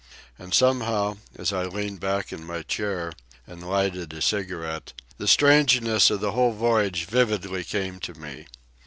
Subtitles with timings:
[0.39, 3.13] And somehow, as I leaned back in my chair
[3.45, 8.47] and lighted a cigarette, the strangeness of the whole voyage vividly came to me.